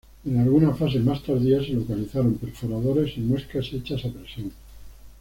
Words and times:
En 0.25 0.39
alguna 0.39 0.73
fase 0.73 0.99
más 0.99 1.21
tardía 1.21 1.63
se 1.63 1.73
localizaron 1.73 2.33
perforadores 2.33 3.15
y 3.17 3.21
muescas 3.21 3.71
hechas 3.71 4.03
a 4.03 4.09
presión. 4.09 4.51